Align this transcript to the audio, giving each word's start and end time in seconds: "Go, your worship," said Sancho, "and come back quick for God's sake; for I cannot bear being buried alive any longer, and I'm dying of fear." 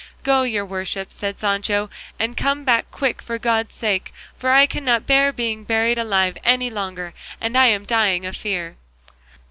"Go, 0.23 0.41
your 0.41 0.65
worship," 0.65 1.11
said 1.11 1.37
Sancho, 1.37 1.87
"and 2.17 2.35
come 2.35 2.63
back 2.65 2.89
quick 2.89 3.21
for 3.21 3.37
God's 3.37 3.75
sake; 3.75 4.11
for 4.35 4.49
I 4.49 4.65
cannot 4.65 5.05
bear 5.05 5.31
being 5.31 5.63
buried 5.63 5.99
alive 5.99 6.39
any 6.43 6.71
longer, 6.71 7.13
and 7.39 7.55
I'm 7.55 7.85
dying 7.85 8.25
of 8.25 8.35
fear." 8.35 8.77